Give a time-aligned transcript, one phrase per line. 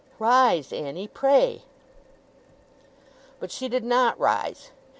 [0.17, 1.61] Rise, Annie, pray!'
[3.39, 4.71] But she did not rise.